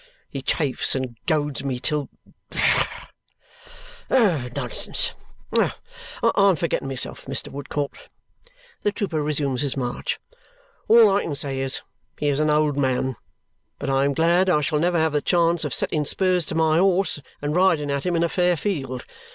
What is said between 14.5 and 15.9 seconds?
shall never have the chance of